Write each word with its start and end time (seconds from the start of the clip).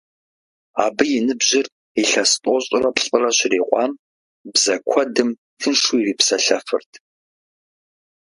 Абы 0.85 1.05
и 1.17 1.19
ныбжьыр 1.27 1.67
илъэс 2.01 2.31
тӀощӀрэ 2.43 2.89
плӀырэ 2.95 3.29
щрикъуам, 3.37 3.91
бзэ 4.53 4.75
куэдым 4.89 5.29
тыншу 5.59 5.95
ирипсэлъэфырт. 5.99 6.91